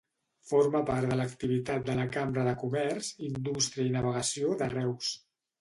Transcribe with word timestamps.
Forma 0.51 0.79
part 0.87 1.11
de 1.11 1.17
l'activitat 1.19 1.85
de 1.89 1.97
la 2.01 2.07
Cambra 2.17 2.45
de 2.49 2.53
Comerç, 2.63 3.13
Indústria 3.31 3.89
i 3.91 3.95
Navegació 3.99 4.57
de 4.65 4.73
Reus. 4.77 5.17